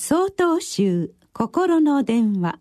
[0.00, 2.60] 総統集心の電話。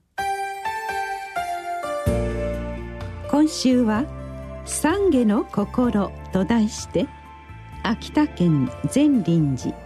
[3.29, 4.05] 今週は
[4.65, 7.07] 「懺悔の心」と題して
[7.83, 9.77] 秋田県善林寺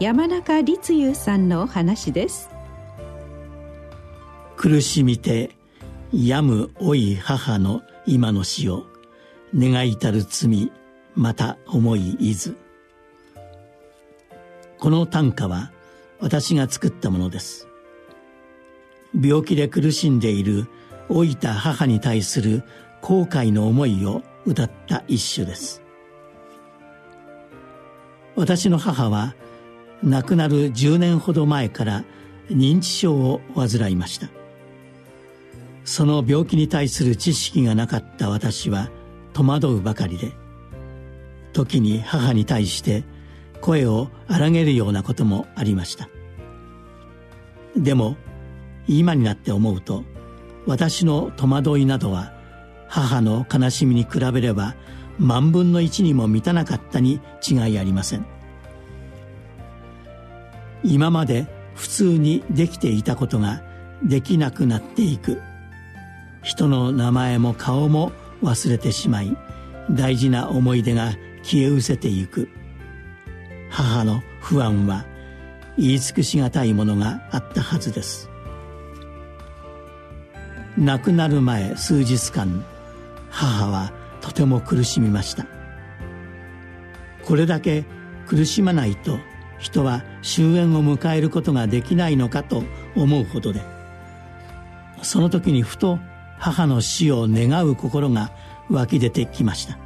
[0.00, 2.48] 山中立雄さんのお話です。
[4.56, 5.50] 苦しみて
[6.14, 8.86] 病む老い母の今の死を
[9.54, 10.72] 願いたる罪
[11.14, 12.56] また思いいず。
[14.78, 15.72] この短歌は
[16.20, 17.68] 私が作ったものです。
[19.18, 20.66] 病気で苦しんでいる
[21.08, 22.62] 老いた母に対する
[23.00, 25.82] 後悔の思いを歌った一首です。
[28.34, 29.34] 私の母は
[30.02, 32.04] 亡くなる10年ほど前から
[32.50, 34.28] 認知症を患いました。
[35.84, 38.90] その病気に対する知識がなかった私は
[39.32, 40.32] 戸惑うばかりで
[41.52, 43.04] 時に母に対して
[43.66, 46.08] 声を荒げるようなこともありました。
[47.76, 48.16] でも
[48.86, 50.04] 今になって思うと
[50.66, 52.32] 私の戸惑いなどは
[52.86, 54.76] 母の悲しみに比べれば
[55.18, 58.24] 万分の一にも満たなかったに違いありません。
[60.84, 63.64] 今まで普通にできていたことが
[64.00, 65.42] できなくなっていく。
[66.44, 68.12] 人の名前も顔も
[68.44, 69.36] 忘れてしまい
[69.90, 72.48] 大事な思い出が消え失せていく。
[73.76, 75.04] 母の不安は
[75.76, 78.30] 言い尽くしがたいものがあったはずです。
[80.78, 82.64] 亡くなる前数日間
[83.28, 85.44] 母はとても苦しみました。
[87.22, 87.84] これだけ
[88.26, 89.18] 苦しまないと
[89.58, 92.62] 人は終焉を迎えることができないのかと
[92.94, 93.60] 思うほどで
[95.02, 95.98] その時にふと
[96.38, 98.32] 母の死を願う心が
[98.70, 99.85] 湧き出てきました。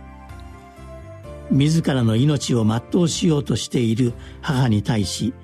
[1.51, 5.35] 自らの命を全うしようとしている母に対し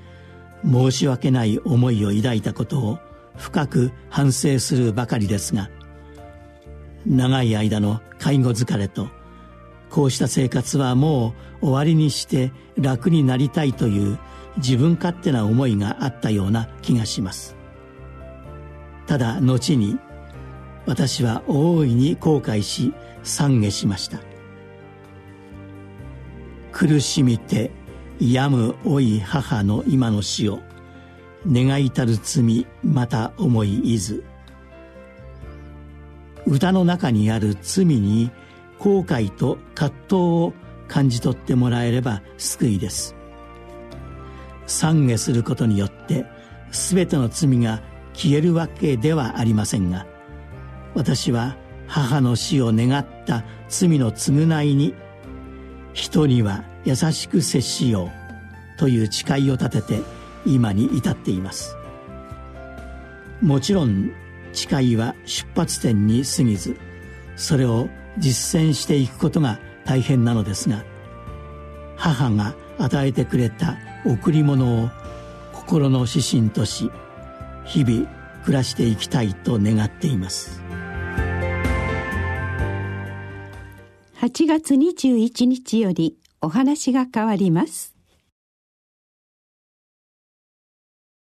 [0.64, 2.98] 申し訳ない思いを抱いたことを
[3.36, 5.70] 深く反省するばかりですが
[7.04, 9.08] 長い間の介護疲れと
[9.90, 14.18] こうした生活はもう終わりにして楽になりたいという
[14.56, 17.56] 自分勝手な思いがあったような気がします。
[19.06, 19.98] ただ後に
[20.86, 24.35] 私は大いに後悔し懺悔しました。
[26.78, 27.70] 苦しみて
[28.20, 30.60] 病む老い母の今の死を
[31.50, 34.22] 願いたる罪また思いいず。
[36.46, 38.30] 歌の中にある罪に
[38.78, 40.52] 後悔と葛藤を
[40.86, 43.16] 感じ取ってもらえれば救いです。
[44.66, 46.26] 懺悔することによって
[46.72, 47.80] 全ての罪が
[48.12, 50.06] 消えるわけではありませんが
[50.94, 54.94] 私は母の死を願った罪の償いに
[55.96, 58.10] 人には優しく接しよ
[58.76, 60.02] うという誓いを立てて
[60.44, 61.74] 今に至っています。
[63.40, 64.12] もちろん
[64.52, 66.76] 誓いは出発点に過ぎず
[67.36, 70.84] それを実践していくことが大変なのですが
[71.96, 74.90] 母が与えてくれた贈り物を
[75.52, 76.90] 心の指針とし
[77.64, 78.06] 日々
[78.44, 80.62] 暮らしていきたいと願っています。
[84.18, 87.95] 8月21日よりお話が変わります。